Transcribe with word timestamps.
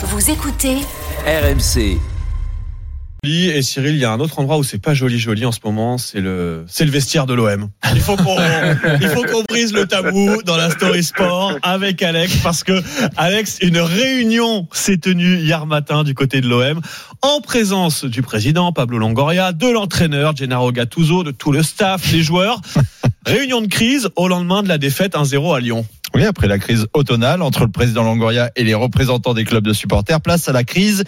Vous 0.00 0.30
écoutez 0.30 0.76
RMC. 1.26 1.98
Et 3.24 3.62
Cyril, 3.62 3.94
il 3.94 3.98
y 3.98 4.04
a 4.04 4.12
un 4.12 4.20
autre 4.20 4.38
endroit 4.38 4.56
où 4.56 4.62
c'est 4.62 4.78
pas 4.78 4.94
joli 4.94 5.18
joli 5.18 5.44
en 5.44 5.50
ce 5.50 5.58
moment, 5.64 5.98
c'est 5.98 6.20
le 6.20 6.64
c'est 6.68 6.84
le 6.84 6.92
vestiaire 6.92 7.26
de 7.26 7.34
l'OM. 7.34 7.68
Il 7.92 8.00
faut 8.00 8.14
qu'on 8.14 8.36
il 9.00 9.08
faut 9.08 9.24
qu'on 9.24 9.42
brise 9.48 9.72
le 9.72 9.88
tabou 9.88 10.40
dans 10.44 10.56
la 10.56 10.70
story 10.70 11.02
sport 11.02 11.58
avec 11.62 12.00
Alex 12.00 12.36
parce 12.44 12.62
que 12.62 12.80
Alex, 13.16 13.58
une 13.60 13.78
réunion 13.78 14.68
s'est 14.72 14.98
tenue 14.98 15.38
hier 15.38 15.66
matin 15.66 16.04
du 16.04 16.14
côté 16.14 16.40
de 16.40 16.46
l'OM 16.46 16.80
en 17.22 17.40
présence 17.40 18.04
du 18.04 18.22
président 18.22 18.72
Pablo 18.72 18.98
Longoria, 18.98 19.52
de 19.52 19.66
l'entraîneur 19.66 20.36
Gennaro 20.36 20.70
Gattuso, 20.70 21.24
de 21.24 21.32
tout 21.32 21.50
le 21.50 21.64
staff, 21.64 22.12
les 22.12 22.22
joueurs. 22.22 22.60
Réunion 23.26 23.60
de 23.60 23.66
crise 23.66 24.08
au 24.14 24.28
lendemain 24.28 24.62
de 24.62 24.68
la 24.68 24.78
défaite 24.78 25.14
1-0 25.14 25.56
à 25.56 25.60
Lyon. 25.60 25.84
Après 26.26 26.48
la 26.48 26.58
crise 26.58 26.86
automnale 26.94 27.42
entre 27.42 27.64
le 27.64 27.70
président 27.70 28.02
Longoria 28.02 28.50
et 28.56 28.64
les 28.64 28.74
représentants 28.74 29.34
des 29.34 29.44
clubs 29.44 29.64
de 29.64 29.72
supporters, 29.72 30.20
place 30.20 30.48
à 30.48 30.52
la 30.52 30.64
crise 30.64 31.04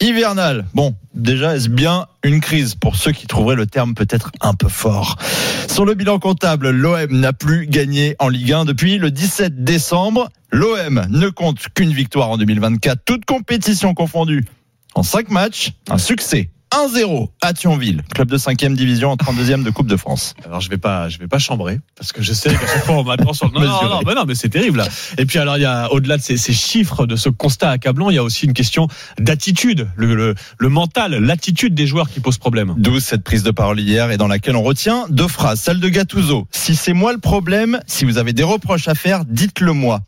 hivernale. 0.00 0.66
Bon, 0.74 0.94
déjà, 1.14 1.56
est-ce 1.56 1.68
bien 1.68 2.06
une 2.22 2.40
crise? 2.40 2.74
Pour 2.74 2.96
ceux 2.96 3.12
qui 3.12 3.26
trouveraient 3.26 3.56
le 3.56 3.66
terme 3.66 3.94
peut-être 3.94 4.30
un 4.40 4.54
peu 4.54 4.68
fort 4.68 5.16
Sur 5.68 5.84
le 5.84 5.94
bilan 5.94 6.18
comptable, 6.18 6.70
l'OM 6.70 7.10
n'a 7.10 7.32
plus 7.32 7.66
gagné 7.66 8.16
en 8.18 8.28
Ligue 8.28 8.52
1 8.52 8.64
depuis 8.64 8.98
le 8.98 9.10
17 9.10 9.64
décembre. 9.64 10.28
L'OM 10.50 11.06
ne 11.08 11.28
compte 11.28 11.68
qu'une 11.74 11.92
victoire 11.92 12.30
en 12.30 12.38
2024, 12.38 13.02
toute 13.04 13.24
compétition 13.24 13.94
confondue. 13.94 14.44
En 14.94 15.02
5 15.02 15.30
matchs, 15.30 15.72
un 15.90 15.98
succès 15.98 16.50
1-0 16.74 17.28
à 17.40 17.52
Thionville, 17.52 18.02
club 18.14 18.28
de 18.28 18.38
5e 18.38 18.74
division 18.74 19.10
en 19.10 19.16
32e 19.16 19.62
de 19.62 19.70
Coupe 19.70 19.86
de 19.86 19.96
France. 19.96 20.34
Alors 20.44 20.60
je 20.60 20.68
vais 20.68 20.78
pas, 20.78 21.08
je 21.08 21.18
vais 21.18 21.28
pas 21.28 21.38
chambrer 21.38 21.80
parce 21.96 22.12
que 22.12 22.22
je 22.22 22.32
sais 22.32 22.50
qu'à 22.50 22.66
chaque 22.66 22.84
fois 22.84 22.96
on 22.96 23.04
m'attend 23.04 23.32
sur 23.32 23.48
le. 23.48 23.58
Non, 23.68 23.82
non, 23.82 23.88
non, 23.88 24.00
mais 24.06 24.14
non, 24.14 24.24
mais 24.26 24.34
c'est 24.34 24.48
terrible. 24.48 24.78
Là. 24.78 24.88
Et 25.18 25.26
puis 25.26 25.38
alors 25.38 25.56
il 25.56 25.62
y 25.62 25.66
a 25.66 25.92
au-delà 25.92 26.16
de 26.16 26.22
ces, 26.22 26.36
ces, 26.36 26.52
chiffres, 26.52 27.06
de 27.06 27.16
ce 27.16 27.28
constat 27.28 27.70
accablant, 27.70 28.08
il 28.08 28.14
y 28.14 28.18
a 28.18 28.22
aussi 28.22 28.46
une 28.46 28.52
question 28.52 28.88
d'attitude, 29.18 29.88
le, 29.96 30.14
le, 30.14 30.34
le, 30.58 30.68
mental, 30.68 31.14
l'attitude 31.16 31.74
des 31.74 31.86
joueurs 31.86 32.08
qui 32.08 32.20
pose 32.20 32.38
problème. 32.38 32.74
D'où 32.78 33.00
cette 33.00 33.24
prise 33.24 33.42
de 33.42 33.50
parole 33.50 33.80
hier 33.80 34.10
et 34.10 34.16
dans 34.16 34.28
laquelle 34.28 34.56
on 34.56 34.62
retient 34.62 35.06
deux 35.10 35.28
phrases. 35.28 35.60
Celle 35.60 35.80
de 35.80 35.88
Gattuso 35.88 36.46
si 36.50 36.76
c'est 36.76 36.92
moi 36.92 37.12
le 37.12 37.18
problème, 37.18 37.80
si 37.86 38.04
vous 38.04 38.18
avez 38.18 38.32
des 38.32 38.42
reproches 38.42 38.88
à 38.88 38.94
faire, 38.94 39.24
dites-le 39.24 39.72
moi 39.72 40.02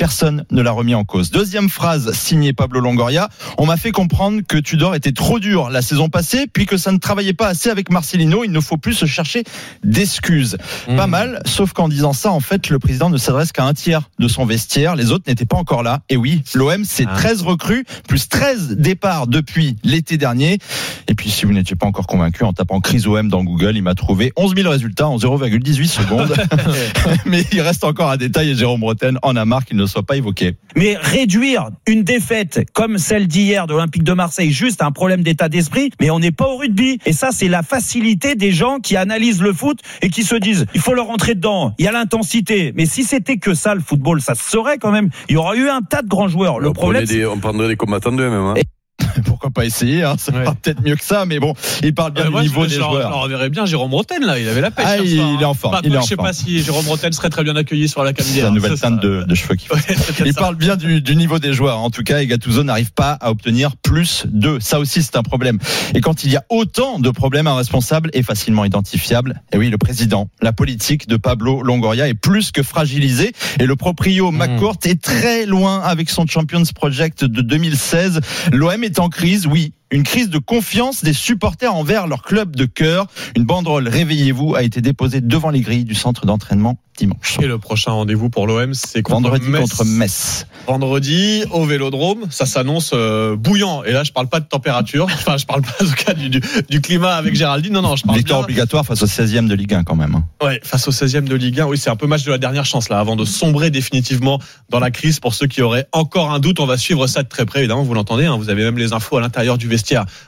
personne 0.00 0.46
ne 0.50 0.62
l'a 0.62 0.70
remis 0.70 0.94
en 0.94 1.04
cause. 1.04 1.30
Deuxième 1.30 1.68
phrase 1.68 2.12
signée 2.12 2.54
Pablo 2.54 2.80
Longoria, 2.80 3.28
on 3.58 3.66
m'a 3.66 3.76
fait 3.76 3.92
comprendre 3.92 4.40
que 4.48 4.56
Tudor 4.56 4.94
était 4.94 5.12
trop 5.12 5.38
dur 5.38 5.68
la 5.68 5.82
saison 5.82 6.08
passée, 6.08 6.46
puis 6.50 6.64
que 6.64 6.78
ça 6.78 6.90
ne 6.90 6.96
travaillait 6.96 7.34
pas 7.34 7.48
assez 7.48 7.68
avec 7.68 7.90
Marcelino, 7.90 8.42
il 8.42 8.50
ne 8.50 8.60
faut 8.60 8.78
plus 8.78 8.94
se 8.94 9.04
chercher 9.04 9.44
d'excuses. 9.84 10.56
Mmh. 10.88 10.96
Pas 10.96 11.06
mal, 11.06 11.42
sauf 11.44 11.74
qu'en 11.74 11.86
disant 11.86 12.14
ça, 12.14 12.32
en 12.32 12.40
fait, 12.40 12.70
le 12.70 12.78
président 12.78 13.10
ne 13.10 13.18
s'adresse 13.18 13.52
qu'à 13.52 13.64
un 13.64 13.74
tiers 13.74 14.08
de 14.18 14.26
son 14.26 14.46
vestiaire, 14.46 14.96
les 14.96 15.12
autres 15.12 15.24
n'étaient 15.26 15.44
pas 15.44 15.58
encore 15.58 15.82
là. 15.82 16.00
Et 16.08 16.16
oui, 16.16 16.42
l'OM, 16.54 16.82
c'est 16.86 17.06
ah. 17.06 17.14
13 17.14 17.42
recrues, 17.42 17.84
plus 18.08 18.26
13 18.26 18.76
départs 18.78 19.26
depuis 19.26 19.76
l'été 19.84 20.16
dernier. 20.16 20.60
Et 21.08 21.14
puis, 21.14 21.28
si 21.28 21.44
vous 21.44 21.52
n'étiez 21.52 21.76
pas 21.76 21.84
encore 21.84 22.06
convaincu, 22.06 22.44
en 22.44 22.54
tapant 22.54 22.80
crise 22.80 23.06
OM 23.06 23.28
dans 23.28 23.44
Google, 23.44 23.76
il 23.76 23.82
m'a 23.82 23.94
trouvé 23.94 24.32
11 24.36 24.54
000 24.56 24.70
résultats 24.70 25.08
en 25.08 25.18
0,18 25.18 25.86
secondes. 25.86 26.34
Mais 27.26 27.44
il 27.52 27.60
reste 27.60 27.84
encore 27.84 28.10
un 28.10 28.16
détail 28.16 28.48
et 28.48 28.54
Jérôme 28.54 28.80
Bretagne 28.80 29.18
en 29.20 29.36
a 29.36 29.44
marre 29.44 29.66
qu'il 29.66 29.76
ne 29.76 29.89
soit 29.90 30.02
pas 30.02 30.16
évoqué. 30.16 30.56
Mais 30.76 30.96
réduire 30.96 31.70
une 31.86 32.02
défaite 32.02 32.60
comme 32.72 32.98
celle 32.98 33.26
d'hier 33.26 33.66
de 33.66 33.72
l'Olympique 33.72 34.04
de 34.04 34.12
Marseille 34.12 34.52
juste 34.52 34.82
à 34.82 34.86
un 34.86 34.92
problème 34.92 35.22
d'état 35.22 35.48
d'esprit, 35.48 35.90
mais 36.00 36.10
on 36.10 36.18
n'est 36.18 36.30
pas 36.32 36.46
au 36.46 36.56
rugby. 36.56 36.98
Et 37.06 37.12
ça, 37.12 37.30
c'est 37.32 37.48
la 37.48 37.62
facilité 37.62 38.34
des 38.34 38.52
gens 38.52 38.78
qui 38.78 38.96
analysent 38.96 39.42
le 39.42 39.52
foot 39.52 39.80
et 40.02 40.10
qui 40.10 40.22
se 40.22 40.36
disent, 40.36 40.66
il 40.74 40.80
faut 40.80 40.94
leur 40.94 41.06
rentrer 41.06 41.34
dedans, 41.34 41.74
il 41.78 41.84
y 41.84 41.88
a 41.88 41.92
l'intensité. 41.92 42.72
Mais 42.74 42.86
si 42.86 43.04
c'était 43.04 43.36
que 43.36 43.54
ça, 43.54 43.74
le 43.74 43.80
football, 43.80 44.20
ça 44.20 44.34
serait 44.34 44.78
quand 44.78 44.92
même, 44.92 45.10
il 45.28 45.34
y 45.34 45.36
aurait 45.36 45.58
eu 45.58 45.68
un 45.68 45.82
tas 45.82 46.02
de 46.02 46.08
grands 46.08 46.28
joueurs. 46.28 46.60
Le 46.60 46.68
on 46.68 46.72
problème, 46.72 47.04
des, 47.04 47.26
on 47.26 47.38
prendrait 47.38 47.68
des 47.68 47.76
combattants 47.76 48.12
d'eux 48.12 48.30
même. 48.30 48.40
Hein. 48.40 48.54
Et 48.56 48.64
pourquoi 49.40 49.62
pas 49.62 49.64
essayer 49.64 50.02
hein, 50.02 50.16
Ça 50.18 50.32
ouais. 50.32 50.44
peut-être 50.44 50.82
mieux 50.82 50.96
que 50.96 51.04
ça, 51.04 51.24
mais 51.24 51.38
bon, 51.38 51.54
il 51.82 51.94
parle 51.94 52.12
bien 52.12 52.24
euh, 52.24 52.26
du 52.26 52.32
moi, 52.32 52.42
niveau 52.42 52.64
je, 52.64 52.68
des 52.68 52.74
je 52.74 52.80
joueurs. 52.80 53.10
On 53.16 53.26
verrait 53.26 53.48
bien 53.48 53.64
Jérôme 53.64 53.94
Roten 53.94 54.22
là, 54.22 54.38
il 54.38 54.46
avait 54.46 54.60
la 54.60 54.70
pêche. 54.70 54.84
Ah, 54.86 54.98
il, 54.98 55.40
est 55.40 55.44
en 55.44 55.54
forme. 55.54 55.72
Bah, 55.72 55.80
il 55.82 55.94
est 55.94 55.96
en 55.96 56.02
je 56.02 56.08
sais 56.08 56.14
forme. 56.14 56.28
pas 56.28 56.34
si 56.34 56.62
Jérôme 56.62 56.86
Roten 56.86 57.10
serait 57.10 57.30
très 57.30 57.42
bien 57.42 57.56
accueilli 57.56 57.88
sur 57.88 58.04
la 58.04 58.12
C'est 58.18 58.42
la 58.42 58.50
nouvelle 58.50 58.78
teinte 58.78 59.00
de, 59.00 59.24
de, 59.26 59.34
cheveux 59.34 59.56
faut. 59.66 59.74
Ouais, 59.74 59.80
il 60.26 60.34
ça. 60.34 60.40
parle 60.40 60.56
bien 60.56 60.76
du, 60.76 61.00
du, 61.00 61.16
niveau 61.16 61.38
des 61.38 61.54
joueurs. 61.54 61.78
En 61.78 61.88
tout 61.88 62.02
cas, 62.02 62.20
et 62.20 62.26
Gattuso 62.26 62.62
n'arrive 62.64 62.92
pas 62.92 63.12
à 63.12 63.30
obtenir 63.30 63.76
plus 63.76 64.24
d'eux. 64.26 64.58
Ça 64.60 64.78
aussi, 64.78 65.02
c'est 65.02 65.16
un 65.16 65.22
problème. 65.22 65.58
Et 65.94 66.02
quand 66.02 66.22
il 66.24 66.30
y 66.30 66.36
a 66.36 66.44
autant 66.50 66.98
de 66.98 67.08
problèmes, 67.08 67.46
un 67.46 67.56
responsable 67.56 68.10
est 68.12 68.22
facilement 68.22 68.66
identifiable. 68.66 69.40
Et 69.52 69.56
oui, 69.56 69.70
le 69.70 69.78
président, 69.78 70.28
la 70.42 70.52
politique 70.52 71.08
de 71.08 71.16
Pablo 71.16 71.62
Longoria 71.62 72.08
est 72.08 72.14
plus 72.14 72.52
que 72.52 72.62
fragilisée. 72.62 73.32
Et 73.58 73.64
le 73.64 73.76
proprio 73.76 74.30
mmh. 74.30 74.36
McCourt 74.36 74.78
est 74.84 75.00
très 75.00 75.46
loin 75.46 75.80
avec 75.80 76.10
son 76.10 76.26
Champions 76.26 76.62
Project 76.74 77.24
de 77.24 77.40
2016. 77.40 78.20
L'OM 78.52 78.84
est 78.84 78.98
en 78.98 79.08
crise, 79.08 79.29
oui, 79.46 79.72
une 79.90 80.02
crise 80.02 80.30
de 80.30 80.38
confiance 80.38 81.02
des 81.04 81.12
supporters 81.12 81.74
envers 81.74 82.06
leur 82.06 82.22
club 82.22 82.56
de 82.56 82.64
cœur. 82.64 83.06
Une 83.36 83.44
banderole 83.44 83.88
Réveillez-vous 83.88 84.54
a 84.54 84.62
été 84.62 84.80
déposée 84.80 85.20
devant 85.20 85.50
les 85.50 85.60
grilles 85.60 85.84
du 85.84 85.94
centre 85.94 86.26
d'entraînement 86.26 86.78
dimanche. 86.98 87.38
Et 87.40 87.46
le 87.46 87.58
prochain 87.58 87.92
rendez-vous 87.92 88.30
pour 88.30 88.46
l'OM, 88.46 88.74
c'est 88.74 89.02
contre 89.02 89.30
vendredi 89.30 89.48
Metz. 89.48 89.60
contre 89.60 89.84
Metz. 89.84 90.46
Vendredi 90.66 91.44
au 91.50 91.64
Vélodrome, 91.64 92.26
ça 92.30 92.46
s'annonce 92.46 92.90
euh, 92.94 93.36
bouillant. 93.36 93.82
Et 93.84 93.92
là, 93.92 94.04
je 94.04 94.12
parle 94.12 94.28
pas 94.28 94.40
de 94.40 94.46
température. 94.46 95.08
Enfin, 95.20 95.36
je 95.36 95.44
parle 95.44 95.62
pas 95.62 95.84
en 95.84 95.86
tout 95.86 95.94
cas 95.94 96.14
du, 96.14 96.30
du, 96.30 96.40
du 96.68 96.80
climat 96.80 97.14
avec 97.14 97.34
Géraldine. 97.34 97.74
Non, 97.74 97.82
non, 97.82 97.96
je 97.96 98.04
parle 98.04 98.16
Victoire 98.16 98.40
bien... 98.40 98.44
obligatoire 98.44 98.86
face 98.86 99.02
au 99.02 99.06
16e 99.06 99.48
de 99.48 99.54
Ligue 99.54 99.74
1 99.74 99.84
quand 99.84 99.96
même. 99.96 100.14
Hein. 100.14 100.24
Ouais, 100.42 100.60
face 100.62 100.88
au 100.88 100.92
16e 100.92 101.24
de 101.24 101.34
Ligue 101.34 101.60
1. 101.60 101.66
Oui, 101.66 101.78
c'est 101.78 101.90
un 101.90 101.96
peu 101.96 102.06
match 102.06 102.24
de 102.24 102.30
la 102.30 102.38
dernière 102.38 102.64
chance 102.64 102.88
là, 102.88 102.98
avant 102.98 103.16
de 103.16 103.24
sombrer 103.24 103.70
définitivement 103.70 104.40
dans 104.70 104.80
la 104.80 104.90
crise. 104.90 105.20
Pour 105.20 105.34
ceux 105.34 105.46
qui 105.46 105.60
auraient 105.62 105.86
encore 105.92 106.32
un 106.32 106.38
doute, 106.38 106.60
on 106.60 106.66
va 106.66 106.78
suivre 106.78 107.06
ça 107.06 107.22
de 107.22 107.28
très 107.28 107.44
près. 107.44 107.60
Évidemment, 107.60 107.82
vous 107.82 107.94
l'entendez. 107.94 108.26
Hein, 108.26 108.36
vous 108.36 108.48
avez 108.48 108.64
même 108.64 108.78
les 108.78 108.92
infos 108.92 109.16
à 109.16 109.20
l'intérieur 109.20 109.58
du 109.58 109.68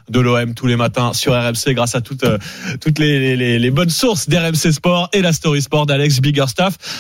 de 0.09 0.21
l'OM 0.21 0.55
tous 0.55 0.67
les 0.67 0.77
matins 0.77 1.13
sur 1.13 1.33
RMC 1.33 1.75
grâce 1.75 1.95
à 1.95 2.01
toutes, 2.01 2.25
euh, 2.25 2.39
toutes 2.81 2.99
les, 2.99 3.37
les, 3.37 3.59
les 3.59 3.71
bonnes 3.71 3.91
sources 3.91 4.29
d'RMC 4.29 4.73
Sport 4.73 5.09
et 5.13 5.23
la 5.23 5.33
Story 5.33 5.63
Sport 5.63 5.87
d'Alex 5.87 6.21
Biggerstaff. 6.21 6.77